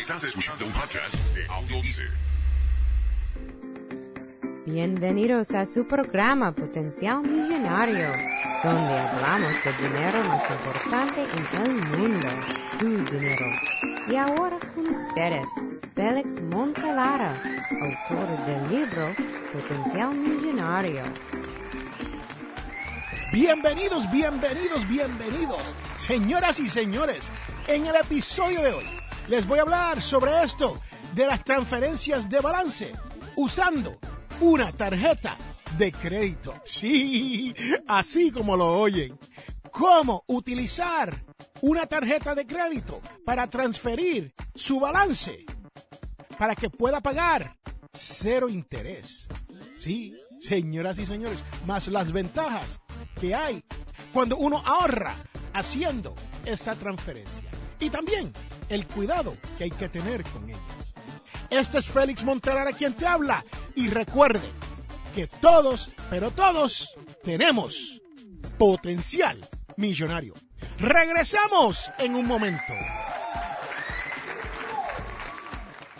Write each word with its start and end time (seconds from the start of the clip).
Estás 0.00 0.24
escuchando 0.24 0.64
un 0.64 0.72
podcast 0.72 1.14
de 1.34 1.46
Bienvenidos 4.64 5.50
a 5.50 5.66
su 5.66 5.86
programa 5.86 6.52
Potencial 6.52 7.20
Millonario, 7.20 8.08
donde 8.64 8.98
hablamos 8.98 9.52
del 9.62 9.76
dinero 9.76 10.24
más 10.24 10.50
importante 10.50 11.22
en 11.22 11.66
el 11.66 11.98
mundo, 11.98 12.28
su 12.78 12.88
dinero. 13.12 13.44
Y 14.08 14.16
ahora 14.16 14.58
con 14.74 14.88
ustedes, 14.88 15.46
Félix 15.94 16.40
Montelara, 16.44 17.34
autor 17.70 18.46
del 18.46 18.70
libro 18.70 19.14
Potencial 19.52 20.14
Millonario. 20.14 21.02
Bienvenidos, 23.34 24.10
bienvenidos, 24.10 24.88
bienvenidos, 24.88 25.74
señoras 25.98 26.58
y 26.58 26.70
señores. 26.70 27.22
En 27.68 27.86
el 27.86 27.94
episodio 27.96 28.62
de 28.62 28.72
hoy 28.72 28.99
les 29.28 29.46
voy 29.46 29.58
a 29.58 29.62
hablar 29.62 30.02
sobre 30.02 30.42
esto 30.42 30.76
de 31.14 31.26
las 31.26 31.44
transferencias 31.44 32.28
de 32.28 32.40
balance 32.40 32.92
usando 33.36 33.98
una 34.40 34.72
tarjeta 34.72 35.36
de 35.76 35.92
crédito. 35.92 36.54
Sí, 36.64 37.54
así 37.86 38.30
como 38.30 38.56
lo 38.56 38.78
oyen. 38.78 39.18
¿Cómo 39.70 40.24
utilizar 40.26 41.24
una 41.60 41.86
tarjeta 41.86 42.34
de 42.34 42.46
crédito 42.46 43.00
para 43.24 43.46
transferir 43.46 44.34
su 44.54 44.80
balance 44.80 45.44
para 46.38 46.54
que 46.54 46.70
pueda 46.70 47.00
pagar 47.00 47.56
cero 47.92 48.48
interés? 48.48 49.28
Sí, 49.78 50.14
señoras 50.40 50.98
y 50.98 51.06
señores, 51.06 51.44
más 51.66 51.86
las 51.88 52.12
ventajas 52.12 52.80
que 53.20 53.34
hay 53.34 53.62
cuando 54.12 54.36
uno 54.36 54.62
ahorra 54.64 55.14
haciendo 55.52 56.14
esta 56.44 56.74
transferencia. 56.74 57.48
Y 57.78 57.90
también 57.90 58.32
el 58.70 58.86
cuidado 58.86 59.34
que 59.58 59.64
hay 59.64 59.70
que 59.70 59.88
tener 59.88 60.22
con 60.24 60.48
ellas. 60.48 60.94
Este 61.50 61.78
es 61.78 61.86
Félix 61.86 62.22
Montelara 62.22 62.72
quien 62.72 62.94
te 62.94 63.06
habla 63.06 63.44
y 63.74 63.88
recuerde 63.88 64.48
que 65.14 65.26
todos, 65.26 65.92
pero 66.08 66.30
todos, 66.30 66.96
tenemos 67.22 68.00
potencial 68.56 69.48
millonario. 69.76 70.34
Regresamos 70.78 71.90
en 71.98 72.14
un 72.14 72.26
momento. 72.26 72.72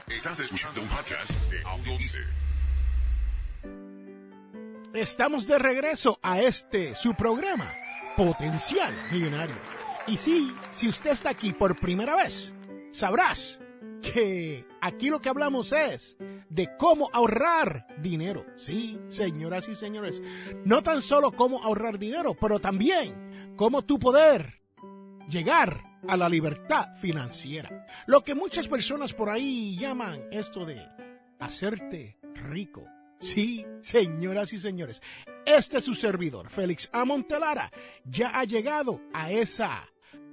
Estás 0.07 0.41
escuchando 0.41 0.81
un 0.81 0.89
podcast 0.89 1.31
de 1.51 1.63
Audio 1.65 1.99
Estamos 4.93 5.47
de 5.47 5.59
regreso 5.59 6.19
a 6.23 6.41
este, 6.41 6.95
su 6.95 7.15
programa, 7.15 7.73
Potencial 8.17 8.93
Millonario. 9.11 9.57
Y 10.07 10.17
sí, 10.17 10.53
si 10.73 10.89
usted 10.89 11.11
está 11.11 11.31
aquí 11.31 11.53
por 11.53 11.77
primera 11.77 12.17
vez, 12.17 12.53
sabrás 12.91 13.61
que 14.01 14.67
aquí 14.81 15.11
lo 15.11 15.21
que 15.21 15.29
hablamos 15.29 15.73
es 15.73 16.17
de 16.49 16.77
cómo 16.77 17.11
ahorrar 17.13 17.87
dinero. 17.99 18.47
Sí, 18.57 18.99
señoras 19.09 19.69
y 19.69 19.75
señores, 19.75 20.23
no 20.65 20.83
tan 20.83 21.03
solo 21.03 21.33
cómo 21.33 21.63
ahorrar 21.63 21.99
dinero, 21.99 22.35
pero 22.35 22.59
también 22.59 23.55
cómo 23.57 23.83
tú 23.83 23.99
poder 23.99 24.61
llegar 25.29 25.85
a 26.09 26.17
la 26.17 26.29
libertad 26.29 26.97
financiera. 26.97 27.87
Lo 28.07 28.23
que 28.23 28.35
muchas 28.35 28.69
personas 28.69 29.13
por 29.13 29.29
ahí 29.29 29.77
llaman 29.79 30.25
esto 30.31 30.65
de 30.65 30.81
hacerte 31.39 32.19
rico. 32.35 32.85
Sí, 33.19 33.67
señoras 33.83 34.53
y 34.55 34.59
señores, 34.59 35.03
este 35.45 35.79
es 35.79 35.85
su 35.85 35.95
servidor, 35.95 36.49
Félix 36.49 36.89
Amontelara, 36.91 37.71
ya 38.05 38.31
ha 38.31 38.45
llegado 38.45 39.01
a 39.13 39.31
esa 39.31 39.91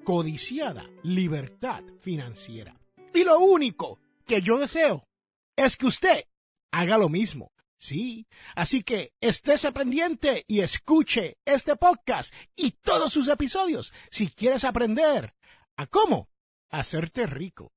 codiciada 0.07 0.89
libertad 1.03 1.83
financiera. 1.99 2.79
Y 3.13 3.25
lo 3.25 3.39
único 3.39 3.99
que 4.25 4.41
yo 4.41 4.57
deseo 4.57 5.05
es 5.53 5.75
que 5.75 5.85
usted 5.85 6.23
haga 6.71 6.97
lo 6.97 7.09
mismo. 7.09 7.51
Sí, 7.77 8.25
así 8.55 8.83
que 8.83 9.11
estése 9.19 9.73
pendiente 9.73 10.45
y 10.47 10.61
escuche 10.61 11.35
este 11.43 11.75
podcast 11.75 12.33
y 12.55 12.71
todos 12.71 13.11
sus 13.11 13.27
episodios 13.27 13.91
si 14.09 14.27
quieres 14.27 14.63
aprender 14.63 15.33
a 15.75 15.87
cómo 15.87 16.29
hacerte 16.69 17.25
rico. 17.27 17.73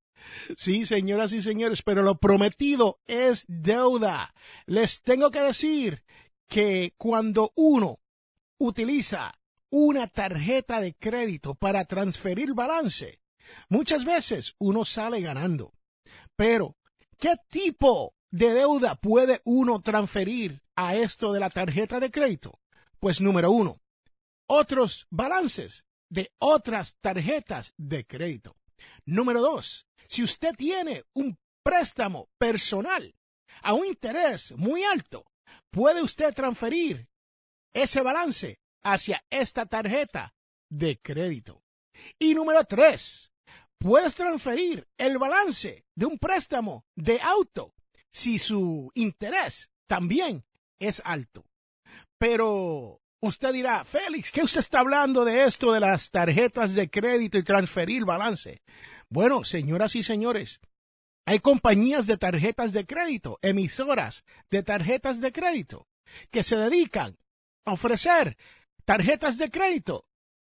Sí, 0.56 0.86
señoras 0.86 1.32
y 1.32 1.42
señores, 1.42 1.82
pero 1.82 2.02
lo 2.02 2.18
prometido 2.18 3.00
es 3.08 3.44
deuda. 3.48 4.32
Les 4.66 5.02
tengo 5.02 5.32
que 5.32 5.40
decir 5.40 6.04
que 6.48 6.94
cuando 6.96 7.50
uno 7.56 7.98
utiliza 8.56 9.34
una 9.70 10.08
tarjeta 10.08 10.80
de 10.80 10.94
crédito 10.94 11.54
para 11.54 11.84
transferir 11.84 12.54
balance, 12.54 13.20
muchas 13.68 14.04
veces 14.04 14.54
uno 14.58 14.84
sale 14.84 15.20
ganando. 15.20 15.72
Pero, 16.36 16.76
¿qué 17.18 17.34
tipo 17.48 18.14
de 18.30 18.52
deuda 18.52 18.96
puede 18.96 19.40
uno 19.44 19.80
transferir 19.80 20.62
a 20.76 20.96
esto 20.96 21.32
de 21.32 21.40
la 21.40 21.50
tarjeta 21.50 22.00
de 22.00 22.10
crédito? 22.10 22.60
Pues 22.98 23.20
número 23.20 23.50
uno, 23.50 23.80
otros 24.46 25.06
balances 25.10 25.84
de 26.08 26.32
otras 26.38 26.96
tarjetas 27.00 27.72
de 27.76 28.04
crédito. 28.04 28.56
Número 29.04 29.40
dos, 29.40 29.86
si 30.08 30.22
usted 30.22 30.54
tiene 30.56 31.04
un 31.14 31.38
préstamo 31.62 32.28
personal 32.38 33.14
a 33.62 33.74
un 33.74 33.86
interés 33.86 34.52
muy 34.56 34.82
alto, 34.84 35.30
puede 35.70 36.02
usted 36.02 36.34
transferir 36.34 37.08
ese 37.72 38.00
balance 38.00 38.58
hacia 38.82 39.24
esta 39.30 39.66
tarjeta 39.66 40.34
de 40.68 40.98
crédito. 41.00 41.62
Y 42.18 42.34
número 42.34 42.64
tres, 42.64 43.32
puedes 43.78 44.14
transferir 44.14 44.86
el 44.98 45.18
balance 45.18 45.84
de 45.94 46.06
un 46.06 46.18
préstamo 46.18 46.84
de 46.94 47.20
auto 47.20 47.74
si 48.12 48.38
su 48.38 48.90
interés 48.94 49.70
también 49.86 50.44
es 50.78 51.02
alto. 51.04 51.44
Pero 52.18 53.00
usted 53.20 53.52
dirá, 53.52 53.84
Félix, 53.84 54.30
¿qué 54.30 54.42
usted 54.42 54.60
está 54.60 54.80
hablando 54.80 55.24
de 55.24 55.44
esto 55.44 55.72
de 55.72 55.80
las 55.80 56.10
tarjetas 56.10 56.74
de 56.74 56.90
crédito 56.90 57.38
y 57.38 57.42
transferir 57.42 58.04
balance? 58.04 58.62
Bueno, 59.08 59.44
señoras 59.44 59.96
y 59.96 60.02
señores, 60.02 60.60
hay 61.26 61.40
compañías 61.40 62.06
de 62.06 62.16
tarjetas 62.16 62.72
de 62.72 62.86
crédito, 62.86 63.38
emisoras 63.42 64.24
de 64.50 64.62
tarjetas 64.62 65.20
de 65.20 65.32
crédito, 65.32 65.86
que 66.30 66.42
se 66.42 66.56
dedican 66.56 67.18
a 67.64 67.72
ofrecer 67.72 68.36
tarjetas 68.90 69.38
de 69.38 69.52
crédito 69.52 70.04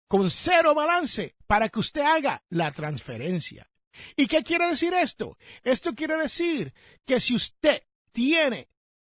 con 0.09 0.31
cero 0.31 0.75
balance 0.75 1.35
para 1.47 1.71
que 1.71 1.79
usted 1.79 2.03
haga 2.03 2.43
la 2.51 2.71
transferencia. 2.71 3.67
¿Y 4.15 4.27
qué 4.27 4.43
quiere 4.43 4.69
decir 4.69 4.93
esto? 4.93 5.39
Esto 5.65 5.95
quiere 5.95 6.19
decir 6.19 6.75
que 7.07 7.19
si 7.19 7.35
usted 7.35 7.85
tiene 8.13 8.69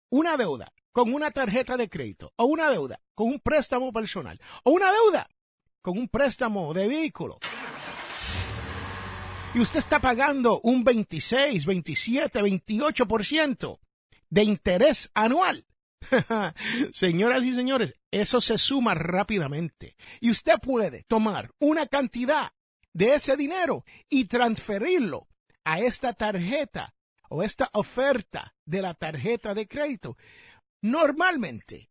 una 0.10 0.38
deuda 0.38 0.72
con 0.94 1.14
una 1.14 1.30
tarjeta 1.32 1.76
de 1.76 1.90
crédito 1.90 2.32
o 2.38 2.46
una 2.46 2.70
deuda 2.70 3.02
con 3.16 3.28
un 3.28 3.42
préstamo 3.42 3.92
personal 3.92 4.40
o 4.64 4.72
una 4.72 4.94
deuda 4.94 5.30
con 5.82 5.98
un 5.98 6.08
préstamo 6.08 6.74
de 6.74 6.88
vehículo, 6.88 7.40
y 9.54 9.60
usted 9.60 9.80
está 9.80 10.00
pagando 10.00 10.62
un 10.62 10.86
26, 10.86 11.66
27, 11.66 12.42
28% 12.42 13.80
de 14.30 14.44
interés 14.44 15.12
anual. 15.14 15.67
Señoras 16.94 17.44
y 17.44 17.54
señores, 17.54 17.94
eso 18.12 18.42
se 18.42 18.58
suma 18.58 18.94
rápidamente 18.94 19.96
y 20.20 20.32
usted 20.32 20.60
puede 20.62 21.04
tomar 21.04 21.52
una 21.60 21.88
cantidad 21.88 22.52
de 22.94 23.16
ese 23.16 23.36
dinero 23.36 23.86
y 24.10 24.26
transferirlo 24.26 25.28
a 25.64 25.80
esta 25.80 26.14
tarjeta 26.14 26.96
o 27.30 27.44
esta 27.44 27.70
oferta 27.74 28.56
de 28.66 28.82
la 28.82 28.94
tarjeta 28.94 29.54
de 29.54 29.68
crédito. 29.68 30.18
Normalmente, 30.82 31.90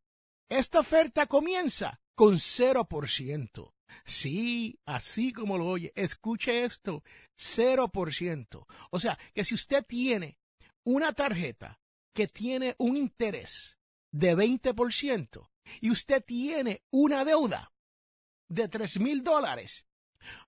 esta 0.49 0.81
oferta 0.81 1.27
comienza 1.27 2.01
con 2.15 2.35
0%. 2.35 3.73
Sí, 4.05 4.81
así 4.87 5.33
como 5.33 5.59
lo 5.59 5.67
oye, 5.67 5.93
escuche 5.95 6.65
esto, 6.65 7.03
0%. 7.37 8.67
O 8.91 9.01
sea, 9.01 9.19
que 9.35 9.45
si 9.45 9.55
usted 9.55 9.85
tiene 9.85 10.39
una 10.85 11.13
tarjeta 11.13 11.79
que 12.15 12.27
tiene 12.27 12.75
un 12.79 12.97
interés 12.97 13.76
de 14.17 14.35
20% 14.35 15.49
y 15.81 15.91
usted 15.91 16.25
tiene 16.25 16.83
una 16.91 17.25
deuda 17.25 17.73
de 18.49 18.69
tres 18.69 18.99
mil 18.99 19.23
dólares, 19.23 19.85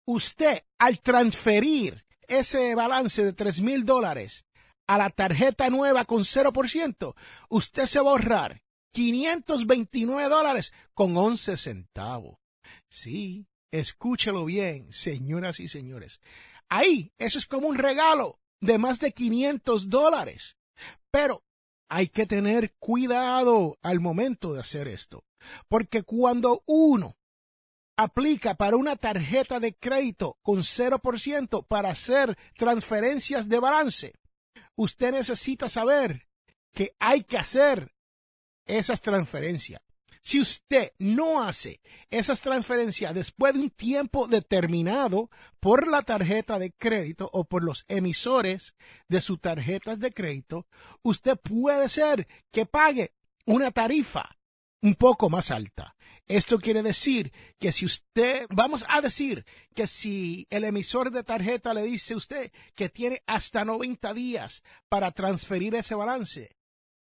usted 0.04 0.64
al 0.78 1.00
transferir 1.00 2.04
ese 2.26 2.74
balance 2.74 3.24
de 3.24 3.32
tres 3.32 3.60
mil 3.60 3.84
dólares 3.84 4.44
a 4.86 4.96
la 4.96 5.10
tarjeta 5.10 5.68
nueva 5.68 6.06
con 6.06 6.20
0%, 6.20 7.14
usted 7.50 7.86
se 7.86 8.00
va 8.00 8.08
a 8.08 8.12
ahorrar 8.12 8.62
529 8.92 10.28
dólares 10.28 10.72
con 10.94 11.14
11 11.14 11.56
centavos. 11.58 12.38
Sí, 12.88 13.46
escúchelo 13.70 14.46
bien, 14.46 14.90
señoras 14.92 15.60
y 15.60 15.68
señores. 15.68 16.20
Ahí, 16.70 17.12
eso 17.18 17.38
es 17.38 17.46
como 17.46 17.68
un 17.68 17.76
regalo 17.76 18.40
de 18.60 18.78
más 18.78 18.98
de 18.98 19.12
500 19.12 19.90
dólares. 19.90 20.56
Pero 21.10 21.42
hay 21.88 22.08
que 22.08 22.26
tener 22.26 22.74
cuidado 22.78 23.78
al 23.82 24.00
momento 24.00 24.52
de 24.52 24.60
hacer 24.60 24.88
esto. 24.88 25.24
Porque 25.68 26.02
cuando 26.02 26.62
uno 26.66 27.16
aplica 27.96 28.54
para 28.54 28.76
una 28.76 28.96
tarjeta 28.96 29.58
de 29.58 29.74
crédito 29.74 30.38
con 30.42 30.58
0% 30.58 31.66
para 31.66 31.90
hacer 31.90 32.36
transferencias 32.56 33.48
de 33.48 33.58
balance, 33.58 34.14
usted 34.76 35.12
necesita 35.12 35.68
saber 35.68 36.28
que 36.72 36.94
hay 36.98 37.24
que 37.24 37.38
hacer 37.38 37.92
esas 38.66 39.00
transferencias. 39.00 39.82
Si 40.28 40.38
usted 40.38 40.92
no 40.98 41.42
hace 41.42 41.80
esas 42.10 42.42
transferencias 42.42 43.14
después 43.14 43.54
de 43.54 43.60
un 43.60 43.70
tiempo 43.70 44.28
determinado 44.28 45.30
por 45.58 45.88
la 45.88 46.02
tarjeta 46.02 46.58
de 46.58 46.70
crédito 46.70 47.30
o 47.32 47.44
por 47.44 47.64
los 47.64 47.86
emisores 47.88 48.74
de 49.08 49.22
sus 49.22 49.40
tarjetas 49.40 50.00
de 50.00 50.12
crédito, 50.12 50.66
usted 51.00 51.38
puede 51.38 51.88
ser 51.88 52.28
que 52.50 52.66
pague 52.66 53.14
una 53.46 53.70
tarifa 53.70 54.36
un 54.82 54.96
poco 54.96 55.30
más 55.30 55.50
alta. 55.50 55.96
Esto 56.26 56.58
quiere 56.58 56.82
decir 56.82 57.32
que 57.58 57.72
si 57.72 57.86
usted, 57.86 58.44
vamos 58.50 58.84
a 58.86 59.00
decir 59.00 59.46
que 59.74 59.86
si 59.86 60.46
el 60.50 60.64
emisor 60.64 61.10
de 61.10 61.24
tarjeta 61.24 61.72
le 61.72 61.84
dice 61.84 62.12
a 62.12 62.18
usted 62.18 62.52
que 62.74 62.90
tiene 62.90 63.22
hasta 63.26 63.64
90 63.64 64.12
días 64.12 64.62
para 64.90 65.10
transferir 65.10 65.74
ese 65.74 65.94
balance 65.94 66.54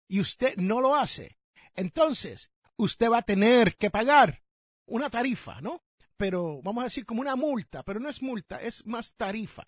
y 0.07 0.21
usted 0.21 0.55
no 0.55 0.79
lo 0.79 0.95
hace, 0.95 1.37
entonces 1.75 2.49
usted 2.79 3.09
va 3.09 3.19
a 3.19 3.23
tener 3.23 3.75
que 3.75 3.91
pagar 3.91 4.41
una 4.85 5.09
tarifa, 5.09 5.61
¿no? 5.61 5.83
Pero 6.17 6.61
vamos 6.63 6.81
a 6.81 6.85
decir 6.85 7.05
como 7.05 7.21
una 7.21 7.35
multa, 7.35 7.83
pero 7.83 7.99
no 7.99 8.09
es 8.09 8.21
multa, 8.21 8.61
es 8.61 8.85
más 8.85 9.13
tarifa 9.15 9.65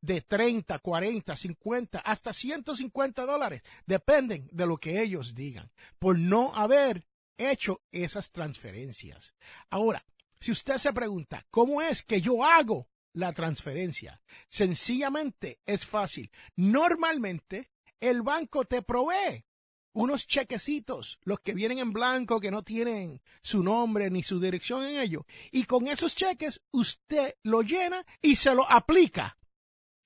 de 0.00 0.20
30, 0.22 0.78
40, 0.78 1.36
50, 1.36 1.98
hasta 1.98 2.32
150 2.32 3.26
dólares, 3.26 3.62
dependen 3.86 4.48
de 4.52 4.66
lo 4.66 4.78
que 4.78 5.02
ellos 5.02 5.34
digan, 5.34 5.70
por 5.98 6.18
no 6.18 6.54
haber 6.54 7.06
hecho 7.36 7.82
esas 7.92 8.30
transferencias. 8.30 9.34
Ahora, 9.68 10.04
si 10.38 10.52
usted 10.52 10.78
se 10.78 10.92
pregunta, 10.92 11.46
¿cómo 11.50 11.82
es 11.82 12.02
que 12.02 12.20
yo 12.20 12.44
hago 12.44 12.88
la 13.12 13.32
transferencia? 13.32 14.22
Sencillamente 14.48 15.60
es 15.66 15.86
fácil. 15.86 16.30
Normalmente 16.56 17.70
el 18.00 18.22
banco 18.22 18.64
te 18.64 18.80
provee 18.82 19.44
unos 19.92 20.26
chequecitos, 20.26 21.18
los 21.22 21.40
que 21.40 21.54
vienen 21.54 21.78
en 21.78 21.92
blanco, 21.92 22.40
que 22.40 22.50
no 22.50 22.62
tienen 22.62 23.20
su 23.42 23.62
nombre 23.62 24.10
ni 24.10 24.22
su 24.22 24.40
dirección 24.40 24.86
en 24.86 25.00
ellos. 25.00 25.24
Y 25.50 25.64
con 25.64 25.88
esos 25.88 26.14
cheques 26.14 26.60
usted 26.70 27.34
lo 27.42 27.62
llena 27.62 28.04
y 28.22 28.36
se 28.36 28.54
lo 28.54 28.70
aplica 28.70 29.38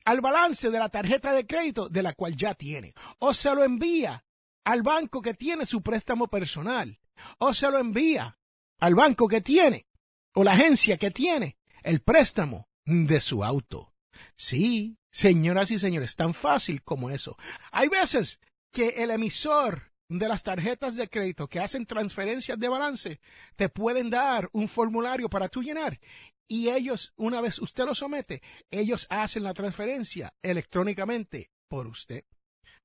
al 0.04 0.20
balance 0.20 0.70
de 0.70 0.78
la 0.78 0.88
tarjeta 0.88 1.32
de 1.32 1.46
crédito 1.46 1.88
de 1.88 2.02
la 2.02 2.14
cual 2.14 2.36
ya 2.36 2.54
tiene. 2.54 2.94
O 3.18 3.34
se 3.34 3.54
lo 3.54 3.64
envía 3.64 4.24
al 4.64 4.82
banco 4.82 5.20
que 5.20 5.34
tiene 5.34 5.66
su 5.66 5.82
préstamo 5.82 6.28
personal. 6.28 6.98
O 7.38 7.54
se 7.54 7.70
lo 7.70 7.78
envía 7.78 8.38
al 8.78 8.94
banco 8.94 9.28
que 9.28 9.40
tiene 9.40 9.86
o 10.34 10.44
la 10.44 10.52
agencia 10.52 10.98
que 10.98 11.10
tiene 11.10 11.56
el 11.82 12.00
préstamo 12.00 12.68
de 12.84 13.20
su 13.20 13.44
auto. 13.44 13.94
Sí, 14.36 14.98
señoras 15.10 15.70
y 15.70 15.78
señores, 15.78 16.16
tan 16.16 16.34
fácil 16.34 16.82
como 16.82 17.10
eso. 17.10 17.36
Hay 17.70 17.88
veces 17.88 18.40
que 18.74 18.88
el 19.02 19.12
emisor 19.12 19.92
de 20.08 20.28
las 20.28 20.42
tarjetas 20.42 20.96
de 20.96 21.08
crédito 21.08 21.48
que 21.48 21.60
hacen 21.60 21.86
transferencias 21.86 22.58
de 22.58 22.68
balance 22.68 23.20
te 23.56 23.68
pueden 23.68 24.10
dar 24.10 24.50
un 24.52 24.68
formulario 24.68 25.30
para 25.30 25.48
tú 25.48 25.62
llenar 25.62 26.00
y 26.48 26.68
ellos, 26.68 27.14
una 27.16 27.40
vez 27.40 27.58
usted 27.58 27.84
lo 27.84 27.94
somete, 27.94 28.42
ellos 28.70 29.06
hacen 29.08 29.44
la 29.44 29.54
transferencia 29.54 30.34
electrónicamente 30.42 31.50
por 31.68 31.86
usted. 31.86 32.24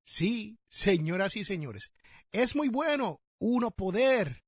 Sí, 0.04 0.58
señoras 0.70 1.36
y 1.36 1.44
señores, 1.44 1.92
es 2.32 2.56
muy 2.56 2.68
bueno 2.68 3.20
uno 3.38 3.72
poder 3.72 4.44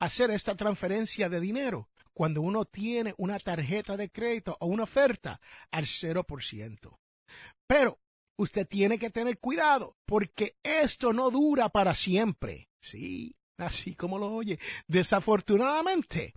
hacer 0.00 0.30
esta 0.30 0.54
transferencia 0.54 1.28
de 1.28 1.40
dinero 1.40 1.90
cuando 2.14 2.40
uno 2.40 2.64
tiene 2.64 3.12
una 3.18 3.38
tarjeta 3.38 3.96
de 3.96 4.08
crédito 4.08 4.56
o 4.60 4.66
una 4.66 4.84
oferta 4.84 5.40
al 5.70 5.84
0%. 5.84 6.98
Pero 7.66 7.98
usted 8.36 8.66
tiene 8.66 8.98
que 8.98 9.10
tener 9.10 9.38
cuidado 9.38 9.96
porque 10.06 10.56
esto 10.62 11.12
no 11.12 11.30
dura 11.30 11.68
para 11.68 11.94
siempre. 11.94 12.68
Sí, 12.80 13.36
así 13.56 13.94
como 13.94 14.18
lo 14.18 14.32
oye. 14.32 14.58
Desafortunadamente, 14.86 16.34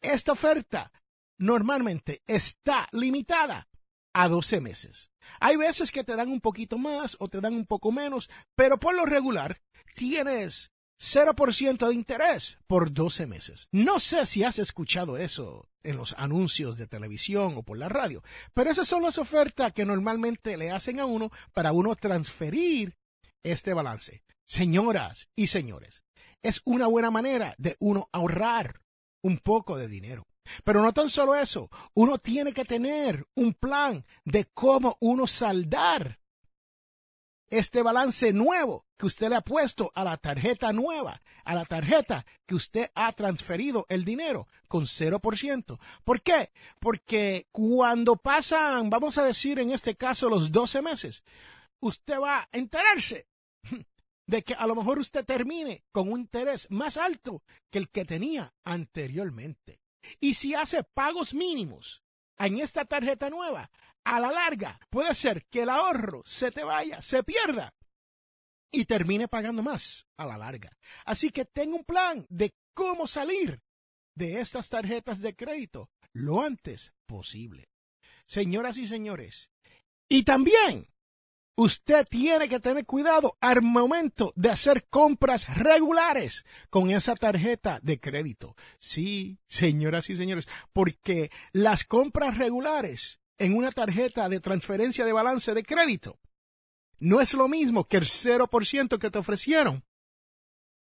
esta 0.00 0.32
oferta 0.32 0.92
normalmente 1.38 2.22
está 2.26 2.88
limitada 2.92 3.68
a 4.12 4.28
12 4.28 4.60
meses. 4.60 5.10
Hay 5.40 5.56
veces 5.56 5.90
que 5.90 6.04
te 6.04 6.16
dan 6.16 6.30
un 6.30 6.40
poquito 6.40 6.78
más 6.78 7.16
o 7.18 7.28
te 7.28 7.40
dan 7.40 7.54
un 7.54 7.66
poco 7.66 7.92
menos, 7.92 8.28
pero 8.54 8.78
por 8.78 8.94
lo 8.94 9.06
regular 9.06 9.62
tienes 9.94 10.72
0% 11.02 11.88
de 11.88 11.94
interés 11.94 12.58
por 12.68 12.92
12 12.92 13.26
meses. 13.26 13.68
No 13.72 13.98
sé 13.98 14.24
si 14.24 14.44
has 14.44 14.60
escuchado 14.60 15.16
eso 15.16 15.68
en 15.82 15.96
los 15.96 16.14
anuncios 16.16 16.76
de 16.76 16.86
televisión 16.86 17.56
o 17.56 17.64
por 17.64 17.76
la 17.76 17.88
radio, 17.88 18.22
pero 18.54 18.70
esas 18.70 18.86
son 18.86 19.02
las 19.02 19.18
ofertas 19.18 19.72
que 19.72 19.84
normalmente 19.84 20.56
le 20.56 20.70
hacen 20.70 21.00
a 21.00 21.06
uno 21.06 21.32
para 21.52 21.72
uno 21.72 21.96
transferir 21.96 22.94
este 23.42 23.74
balance. 23.74 24.22
Señoras 24.46 25.28
y 25.34 25.48
señores, 25.48 26.04
es 26.40 26.60
una 26.64 26.86
buena 26.86 27.10
manera 27.10 27.56
de 27.58 27.76
uno 27.80 28.08
ahorrar 28.12 28.80
un 29.22 29.38
poco 29.38 29.76
de 29.76 29.88
dinero. 29.88 30.24
Pero 30.62 30.82
no 30.82 30.92
tan 30.92 31.08
solo 31.08 31.34
eso, 31.34 31.68
uno 31.94 32.18
tiene 32.18 32.52
que 32.52 32.64
tener 32.64 33.26
un 33.34 33.54
plan 33.54 34.04
de 34.24 34.44
cómo 34.54 34.96
uno 35.00 35.26
saldar 35.26 36.20
este 37.52 37.82
balance 37.82 38.32
nuevo 38.32 38.86
que 38.96 39.04
usted 39.04 39.28
le 39.28 39.36
ha 39.36 39.42
puesto 39.42 39.92
a 39.94 40.04
la 40.04 40.16
tarjeta 40.16 40.72
nueva, 40.72 41.20
a 41.44 41.54
la 41.54 41.66
tarjeta 41.66 42.24
que 42.46 42.54
usted 42.54 42.90
ha 42.94 43.12
transferido 43.12 43.84
el 43.90 44.06
dinero 44.06 44.48
con 44.68 44.84
0%. 44.84 45.78
¿Por 46.02 46.22
qué? 46.22 46.50
Porque 46.80 47.48
cuando 47.52 48.16
pasan, 48.16 48.88
vamos 48.88 49.18
a 49.18 49.24
decir 49.24 49.58
en 49.58 49.70
este 49.70 49.96
caso, 49.96 50.30
los 50.30 50.50
12 50.50 50.80
meses, 50.80 51.24
usted 51.80 52.18
va 52.18 52.38
a 52.38 52.48
enterarse 52.52 53.26
de 54.26 54.42
que 54.42 54.54
a 54.54 54.66
lo 54.66 54.74
mejor 54.74 54.98
usted 54.98 55.26
termine 55.26 55.84
con 55.92 56.10
un 56.10 56.20
interés 56.20 56.70
más 56.70 56.96
alto 56.96 57.42
que 57.70 57.80
el 57.80 57.90
que 57.90 58.06
tenía 58.06 58.54
anteriormente. 58.64 59.78
Y 60.20 60.34
si 60.34 60.54
hace 60.54 60.84
pagos 60.84 61.34
mínimos 61.34 62.02
en 62.38 62.60
esta 62.60 62.86
tarjeta 62.86 63.28
nueva, 63.28 63.70
a 64.04 64.20
la 64.20 64.30
larga 64.32 64.78
puede 64.90 65.14
ser 65.14 65.44
que 65.46 65.62
el 65.62 65.68
ahorro 65.68 66.22
se 66.24 66.50
te 66.50 66.64
vaya, 66.64 67.00
se 67.02 67.22
pierda 67.22 67.74
y 68.70 68.86
termine 68.86 69.28
pagando 69.28 69.62
más 69.62 70.06
a 70.16 70.26
la 70.26 70.38
larga. 70.38 70.76
Así 71.04 71.30
que 71.30 71.44
tenga 71.44 71.76
un 71.76 71.84
plan 71.84 72.26
de 72.28 72.54
cómo 72.74 73.06
salir 73.06 73.60
de 74.14 74.40
estas 74.40 74.68
tarjetas 74.68 75.20
de 75.20 75.34
crédito 75.34 75.90
lo 76.12 76.42
antes 76.42 76.92
posible. 77.06 77.68
Señoras 78.26 78.78
y 78.78 78.86
señores, 78.86 79.50
y 80.08 80.24
también 80.24 80.88
usted 81.56 82.06
tiene 82.08 82.48
que 82.48 82.60
tener 82.60 82.86
cuidado 82.86 83.36
al 83.40 83.62
momento 83.62 84.32
de 84.36 84.50
hacer 84.50 84.86
compras 84.88 85.54
regulares 85.56 86.44
con 86.70 86.90
esa 86.90 87.14
tarjeta 87.14 87.78
de 87.82 88.00
crédito. 88.00 88.56
Sí, 88.78 89.38
señoras 89.48 90.08
y 90.10 90.16
señores, 90.16 90.48
porque 90.72 91.30
las 91.52 91.84
compras 91.84 92.38
regulares 92.38 93.20
en 93.38 93.56
una 93.56 93.72
tarjeta 93.72 94.28
de 94.28 94.40
transferencia 94.40 95.04
de 95.04 95.12
balance 95.12 95.54
de 95.54 95.64
crédito 95.64 96.18
no 96.98 97.20
es 97.20 97.34
lo 97.34 97.48
mismo 97.48 97.88
que 97.88 97.96
el 97.96 98.04
0% 98.04 98.98
que 98.98 99.10
te 99.10 99.18
ofrecieron 99.18 99.84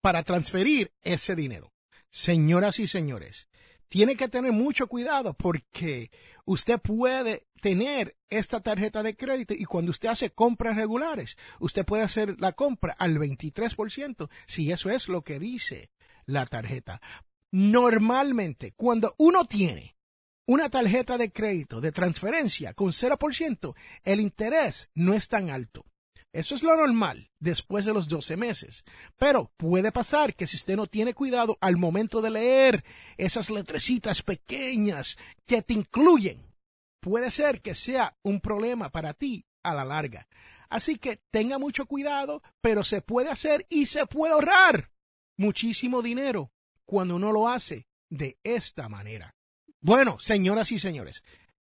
para 0.02 0.24
transferir 0.24 0.92
ese 1.02 1.36
dinero. 1.36 1.72
Señoras 2.10 2.80
y 2.80 2.88
señores, 2.88 3.48
tiene 3.88 4.16
que 4.16 4.28
tener 4.28 4.52
mucho 4.52 4.88
cuidado 4.88 5.36
porque 5.36 6.10
usted 6.46 6.80
puede 6.80 7.48
tener 7.62 8.18
esta 8.30 8.62
tarjeta 8.62 9.04
de 9.04 9.16
crédito 9.16 9.54
y 9.54 9.66
cuando 9.66 9.92
usted 9.92 10.10
hace 10.10 10.32
compras 10.32 10.76
regulares, 10.76 11.38
usted 11.60 11.86
puede 11.86 12.04
hacer 12.04 12.40
la 12.40 12.54
compra 12.54 12.94
al 12.98 13.18
23% 13.20 14.30
si 14.48 14.72
eso 14.72 14.90
es 14.90 15.10
lo 15.10 15.22
que 15.22 15.40
dice 15.40 15.92
la 16.26 16.46
tarjeta. 16.46 17.00
Normalmente, 17.52 18.74
cuando 18.76 19.14
uno 19.18 19.46
tiene 19.46 19.97
una 20.48 20.70
tarjeta 20.70 21.18
de 21.18 21.32
crédito 21.32 21.82
de 21.82 21.92
transferencia 21.92 22.74
con 22.74 22.88
0%, 22.88 23.76
el 24.04 24.22
interés 24.22 24.90
no 24.96 25.14
es 25.14 25.28
tan 25.28 25.50
alto. 25.50 25.86
Eso 26.32 26.56
es 26.56 26.64
lo 26.64 26.76
normal 26.76 27.30
después 27.40 27.86
de 27.86 27.94
los 27.94 28.08
12 28.08 28.38
meses. 28.38 28.86
Pero 29.18 29.52
puede 29.58 29.92
pasar 29.92 30.36
que 30.36 30.48
si 30.48 30.56
usted 30.56 30.76
no 30.76 30.86
tiene 30.86 31.14
cuidado 31.14 31.58
al 31.62 31.78
momento 31.78 32.22
de 32.22 32.30
leer 32.30 32.86
esas 33.18 33.50
letrecitas 33.50 34.22
pequeñas 34.22 35.18
que 35.46 35.62
te 35.62 35.74
incluyen, 35.74 36.54
puede 37.02 37.30
ser 37.30 37.62
que 37.62 37.76
sea 37.76 38.16
un 38.24 38.40
problema 38.40 38.90
para 38.90 39.14
ti 39.14 39.46
a 39.64 39.74
la 39.74 39.84
larga. 39.84 40.28
Así 40.70 40.98
que 40.98 41.20
tenga 41.30 41.58
mucho 41.58 41.86
cuidado, 41.86 42.42
pero 42.62 42.84
se 42.84 43.02
puede 43.02 43.30
hacer 43.30 43.66
y 43.70 43.88
se 43.88 44.06
puede 44.06 44.34
ahorrar 44.34 44.92
muchísimo 45.38 46.02
dinero 46.02 46.52
cuando 46.86 47.16
uno 47.16 47.32
lo 47.32 47.50
hace 47.50 47.88
de 48.10 48.38
esta 48.44 48.88
manera. 48.90 49.37
Bueno, 49.88 50.20
señoras 50.20 50.74
y 50.74 50.80
señores, 50.80 51.24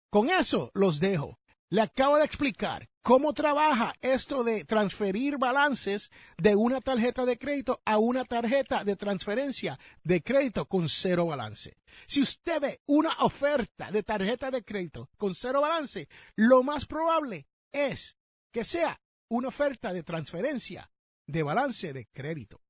con 0.09 0.29
eso 0.29 0.71
los 0.73 1.01
dejo. 1.01 1.41
le 1.69 1.81
acabo 1.81 2.15
de 2.15 2.23
explicar 2.23 2.87
cómo 3.01 3.33
trabaja 3.33 3.95
esto 3.99 4.45
de 4.45 4.63
transferir 4.63 5.37
balances 5.37 6.09
de 6.37 6.55
una 6.55 6.79
tarjeta 6.79 7.25
de 7.25 7.37
crédito 7.37 7.81
a 7.83 7.97
una 7.97 8.23
tarjeta 8.23 8.85
de 8.85 8.95
transferencia 8.95 9.77
de 10.05 10.23
crédito 10.23 10.65
con 10.67 10.87
cero 10.87 11.25
balance. 11.25 11.75
Si 12.07 12.21
usted 12.21 12.61
ve 12.61 12.81
una 12.85 13.13
oferta 13.19 13.91
de 13.91 14.03
tarjeta 14.03 14.49
de 14.51 14.63
crédito 14.63 15.09
con 15.17 15.35
cero 15.35 15.59
balance, 15.59 16.07
lo 16.37 16.63
más 16.63 16.85
probable 16.85 17.45
es 17.73 18.15
que 18.53 18.63
sea 18.63 19.01
una 19.27 19.49
oferta 19.49 19.91
de 19.91 20.03
transferencia 20.03 20.89
de 21.27 21.43
balance 21.43 21.91
de 21.91 22.05
crédito. 22.13 22.61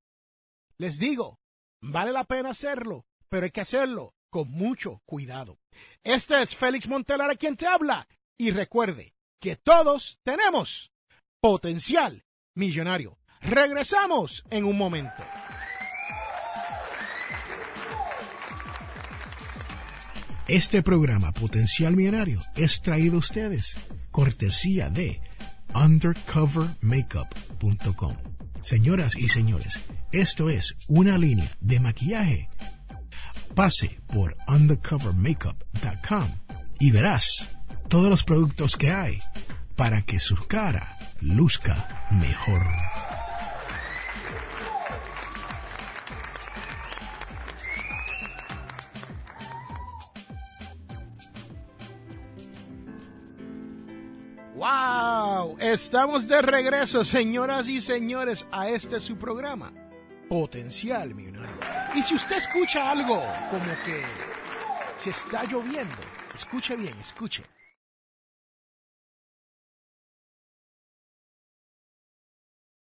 Les 0.79 0.97
digo, 0.97 1.39
vale 1.79 2.11
la 2.11 2.23
pena 2.23 2.49
hacerlo, 2.49 3.05
pero 3.29 3.43
hay 3.43 3.51
que 3.51 3.61
hacerlo 3.61 4.15
con 4.33 4.49
mucho 4.49 5.01
cuidado. 5.05 5.59
Este 6.03 6.41
es 6.41 6.55
Félix 6.55 6.87
Montelara 6.87 7.35
quien 7.35 7.55
te 7.55 7.67
habla 7.67 8.07
y 8.35 8.49
recuerde 8.49 9.13
que 9.39 9.55
todos 9.55 10.17
tenemos 10.23 10.91
potencial 11.39 12.25
millonario. 12.55 13.19
Regresamos 13.41 14.43
en 14.49 14.65
un 14.65 14.75
momento. 14.75 15.21
Este 20.47 20.81
programa 20.81 21.31
Potencial 21.31 21.95
Millonario 21.95 22.39
es 22.55 22.81
traído 22.81 23.17
a 23.17 23.19
ustedes 23.19 23.75
cortesía 24.09 24.89
de 24.89 25.21
undercovermakeup.com. 25.75 28.17
Señoras 28.61 29.15
y 29.15 29.27
señores, 29.27 29.79
esto 30.11 30.49
es 30.49 30.75
una 30.87 31.19
línea 31.19 31.55
de 31.59 31.79
maquillaje. 31.79 32.49
Pase 33.55 33.99
por 34.07 34.35
undercovermakeup.com 34.47 36.27
y 36.79 36.89
verás 36.89 37.55
todos 37.87 38.09
los 38.09 38.23
productos 38.23 38.75
que 38.77 38.91
hay 38.91 39.19
para 39.75 40.01
que 40.01 40.19
su 40.19 40.35
cara 40.47 40.97
luzca 41.21 42.07
mejor. 42.09 42.63
¡Wow! 54.55 55.57
Estamos 55.59 56.27
de 56.27 56.41
regreso, 56.41 57.05
señoras 57.05 57.67
y 57.67 57.81
señores, 57.81 58.47
a 58.51 58.69
este 58.69 58.99
su 58.99 59.17
programa, 59.17 59.71
Potencial 60.27 61.13
Millonario. 61.13 61.62
Y 61.95 62.01
si 62.01 62.15
usted 62.15 62.37
escucha 62.37 62.89
algo 62.89 63.21
como 63.51 63.71
que 63.85 64.03
se 64.97 65.11
está 65.11 65.43
lloviendo, 65.43 65.95
escuche 66.33 66.75
bien, 66.75 66.97
escuche. 66.99 67.43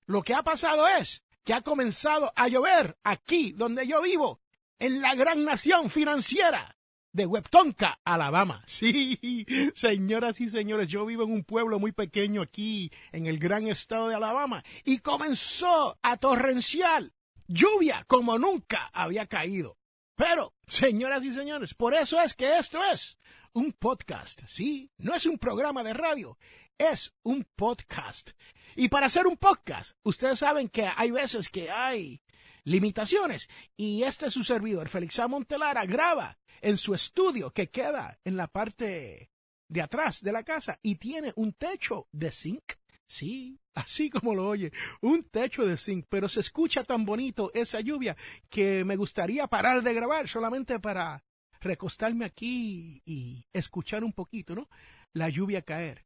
Lo 0.06 0.22
que 0.22 0.34
ha 0.34 0.42
pasado 0.42 0.86
es 0.88 1.24
que 1.42 1.54
ha 1.54 1.62
comenzado 1.62 2.32
a 2.36 2.48
llover 2.48 2.98
aquí 3.02 3.52
donde 3.52 3.86
yo 3.86 4.02
vivo, 4.02 4.42
en 4.78 5.00
la 5.00 5.14
gran 5.14 5.42
nación 5.44 5.88
financiera 5.88 6.76
de 7.12 7.24
Webtonka, 7.24 8.00
Alabama. 8.04 8.62
Sí, 8.66 9.46
señoras 9.74 10.38
y 10.40 10.50
señores, 10.50 10.88
yo 10.88 11.06
vivo 11.06 11.22
en 11.22 11.32
un 11.32 11.44
pueblo 11.44 11.78
muy 11.78 11.92
pequeño 11.92 12.42
aquí, 12.42 12.92
en 13.12 13.26
el 13.26 13.38
gran 13.38 13.66
estado 13.68 14.08
de 14.08 14.16
Alabama, 14.16 14.62
y 14.84 14.98
comenzó 14.98 15.98
a 16.02 16.18
torrenciar 16.18 17.10
lluvia 17.48 18.04
como 18.06 18.38
nunca 18.38 18.90
había 18.92 19.26
caído. 19.26 19.78
Pero, 20.14 20.54
señoras 20.66 21.24
y 21.24 21.32
señores, 21.32 21.74
por 21.74 21.94
eso 21.94 22.20
es 22.20 22.34
que 22.34 22.58
esto 22.58 22.80
es 22.92 23.18
un 23.52 23.72
podcast, 23.72 24.42
¿sí? 24.46 24.90
No 24.98 25.14
es 25.14 25.26
un 25.26 25.38
programa 25.38 25.82
de 25.82 25.94
radio, 25.94 26.38
es 26.76 27.14
un 27.22 27.46
podcast. 27.56 28.30
Y 28.76 28.88
para 28.88 29.06
hacer 29.06 29.26
un 29.26 29.36
podcast, 29.36 29.96
ustedes 30.02 30.38
saben 30.38 30.68
que 30.68 30.88
hay 30.96 31.10
veces 31.10 31.48
que 31.48 31.70
hay 31.70 32.20
limitaciones. 32.64 33.48
Y 33.76 34.02
este 34.02 34.26
es 34.26 34.34
su 34.34 34.44
servidor, 34.44 34.88
Félix 34.88 35.18
A. 35.18 35.28
Montelara, 35.28 35.84
graba 35.86 36.38
en 36.60 36.76
su 36.76 36.94
estudio 36.94 37.50
que 37.52 37.70
queda 37.70 38.18
en 38.24 38.36
la 38.36 38.48
parte 38.48 39.30
de 39.68 39.82
atrás 39.82 40.22
de 40.22 40.32
la 40.32 40.42
casa 40.44 40.78
y 40.82 40.96
tiene 40.96 41.32
un 41.36 41.52
techo 41.52 42.08
de 42.12 42.30
zinc. 42.30 42.74
Sí, 43.08 43.58
así 43.74 44.10
como 44.10 44.34
lo 44.34 44.48
oye, 44.48 44.70
un 45.00 45.24
techo 45.24 45.64
de 45.64 45.78
zinc, 45.78 46.06
pero 46.08 46.28
se 46.28 46.40
escucha 46.40 46.84
tan 46.84 47.04
bonito 47.04 47.50
esa 47.54 47.80
lluvia 47.80 48.16
que 48.50 48.84
me 48.84 48.96
gustaría 48.96 49.46
parar 49.46 49.82
de 49.82 49.94
grabar 49.94 50.28
solamente 50.28 50.78
para 50.78 51.24
recostarme 51.60 52.26
aquí 52.26 53.02
y 53.06 53.46
escuchar 53.52 54.04
un 54.04 54.12
poquito, 54.12 54.54
¿no? 54.54 54.68
La 55.14 55.30
lluvia 55.30 55.62
caer. 55.62 56.04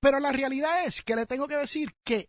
Pero 0.00 0.18
la 0.18 0.32
realidad 0.32 0.86
es 0.86 1.02
que 1.02 1.14
le 1.14 1.26
tengo 1.26 1.46
que 1.46 1.56
decir 1.56 1.94
que 2.04 2.28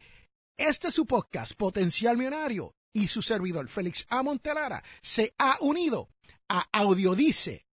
este 0.58 0.90
es 0.90 0.94
su 0.94 1.06
podcast, 1.06 1.54
Potencial 1.54 2.18
Millonario, 2.18 2.76
y 2.94 3.08
su 3.10 3.22
servidor, 3.22 3.68
Félix 3.68 4.06
A. 4.10 4.24
Montelara, 4.24 4.84
se 5.02 5.34
ha 5.38 5.58
unido 5.60 6.10
a 6.50 6.68
audiodice.net. 6.72 7.66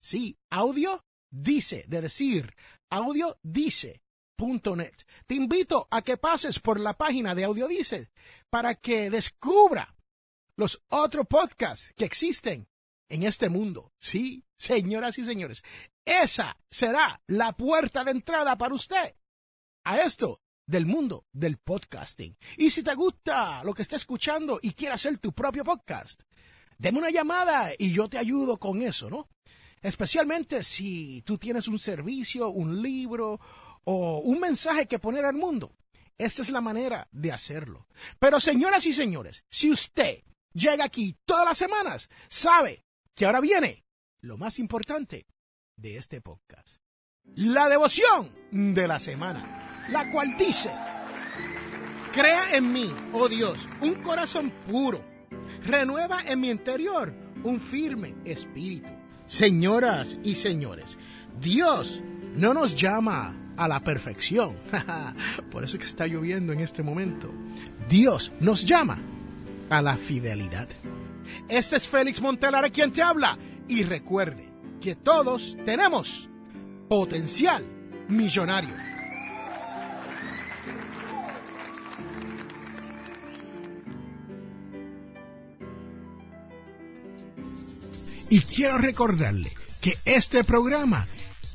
Sí, 0.00 0.38
audio 0.50 1.04
dice, 1.30 1.84
de 1.86 2.00
decir, 2.00 2.54
Te 5.26 5.34
invito 5.34 5.86
a 5.90 6.02
que 6.02 6.16
pases 6.16 6.58
por 6.58 6.80
la 6.80 6.94
página 6.94 7.34
de 7.34 7.44
Audiodice 7.44 8.10
para 8.50 8.74
que 8.74 9.08
descubra 9.08 9.94
los 10.56 10.82
otros 10.88 11.26
podcasts 11.26 11.92
que 11.96 12.04
existen 12.04 12.68
en 13.08 13.22
este 13.22 13.48
mundo. 13.48 13.92
Sí, 14.00 14.44
señoras 14.58 15.18
y 15.18 15.24
señores, 15.24 15.62
esa 16.04 16.56
será 16.68 17.22
la 17.26 17.52
puerta 17.52 18.04
de 18.04 18.10
entrada 18.10 18.56
para 18.58 18.74
usted 18.74 19.14
a 19.84 20.00
esto 20.00 20.40
del 20.66 20.86
mundo 20.86 21.26
del 21.32 21.58
podcasting. 21.58 22.36
Y 22.56 22.70
si 22.70 22.82
te 22.82 22.94
gusta 22.94 23.62
lo 23.62 23.72
que 23.72 23.82
está 23.82 23.96
escuchando 23.96 24.58
y 24.60 24.72
quieres 24.72 24.96
hacer 24.96 25.18
tu 25.18 25.32
propio 25.32 25.64
podcast, 25.64 26.20
deme 26.76 26.98
una 26.98 27.10
llamada 27.10 27.72
y 27.78 27.92
yo 27.92 28.08
te 28.08 28.18
ayudo 28.18 28.58
con 28.58 28.82
eso, 28.82 29.08
¿no? 29.08 29.28
Especialmente 29.80 30.62
si 30.62 31.22
tú 31.22 31.38
tienes 31.38 31.68
un 31.68 31.78
servicio, 31.78 32.48
un 32.48 32.82
libro 32.82 33.38
o 33.84 34.18
un 34.18 34.40
mensaje 34.40 34.86
que 34.86 34.98
poner 34.98 35.24
al 35.24 35.34
mundo. 35.34 35.74
Esta 36.16 36.42
es 36.42 36.50
la 36.50 36.60
manera 36.60 37.08
de 37.10 37.32
hacerlo. 37.32 37.86
Pero 38.18 38.38
señoras 38.40 38.86
y 38.86 38.92
señores, 38.92 39.44
si 39.50 39.70
usted 39.70 40.22
llega 40.52 40.84
aquí 40.84 41.16
todas 41.24 41.44
las 41.44 41.58
semanas, 41.58 42.08
sabe 42.28 42.84
que 43.14 43.26
ahora 43.26 43.40
viene 43.40 43.84
lo 44.20 44.36
más 44.36 44.58
importante 44.58 45.26
de 45.76 45.96
este 45.96 46.20
podcast. 46.20 46.78
La 47.34 47.68
devoción 47.68 48.30
de 48.50 48.86
la 48.86 49.00
semana, 49.00 49.86
la 49.90 50.10
cual 50.12 50.36
dice, 50.36 50.70
crea 52.12 52.56
en 52.56 52.72
mí, 52.72 52.92
oh 53.12 53.28
Dios, 53.28 53.58
un 53.80 53.94
corazón 53.96 54.52
puro, 54.68 55.04
renueva 55.66 56.22
en 56.22 56.40
mi 56.40 56.50
interior 56.50 57.12
un 57.42 57.60
firme 57.60 58.14
espíritu. 58.24 58.88
Señoras 59.26 60.18
y 60.22 60.34
señores, 60.34 60.98
Dios 61.40 62.02
no 62.34 62.54
nos 62.54 62.76
llama 62.76 63.43
a 63.56 63.68
la 63.68 63.80
perfección. 63.80 64.56
Por 65.50 65.64
eso 65.64 65.76
es 65.76 65.80
que 65.80 65.88
está 65.88 66.06
lloviendo 66.06 66.52
en 66.52 66.60
este 66.60 66.82
momento. 66.82 67.30
Dios 67.88 68.32
nos 68.40 68.64
llama 68.64 68.98
a 69.70 69.82
la 69.82 69.96
fidelidad. 69.96 70.68
Este 71.48 71.76
es 71.76 71.88
Félix 71.88 72.20
Montelar 72.20 72.70
quien 72.70 72.92
te 72.92 73.02
habla. 73.02 73.38
Y 73.68 73.82
recuerde 73.82 74.48
que 74.80 74.94
todos 74.94 75.56
tenemos 75.64 76.28
potencial 76.88 77.64
millonario. 78.08 78.74
Y 88.28 88.40
quiero 88.40 88.78
recordarle 88.78 89.52
que 89.80 89.96
este 90.04 90.42
programa, 90.42 91.06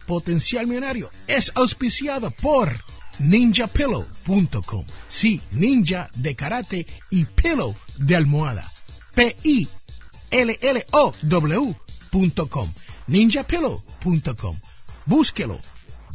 Potencial 0.09 0.65
Millonario, 0.65 1.11
es 1.27 1.51
auspiciado 1.53 2.31
por 2.31 2.75
ninjapillow.com. 3.19 4.83
Sí, 5.07 5.39
ninja 5.51 6.09
de 6.15 6.35
karate 6.35 6.87
y 7.11 7.25
pillow 7.25 7.75
de 7.99 8.15
almohada. 8.15 8.67
P-I-L-L-O-W.com. 9.13 9.53
ninjapillow.com. 13.05 14.57
Búsquelo 15.05 15.59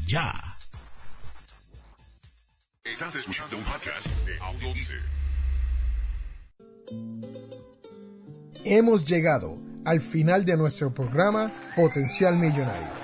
ya. 0.07 0.35
Estás 2.83 3.15
escuchando 3.15 3.57
un 3.57 3.63
podcast 3.63 4.09
de 4.27 4.37
Audiodice. 4.41 4.99
Hemos 8.65 9.05
llegado 9.05 9.57
al 9.85 10.01
final 10.01 10.45
de 10.45 10.57
nuestro 10.57 10.93
programa 10.93 11.53
Potencial 11.77 12.37
Millonario. 12.37 13.04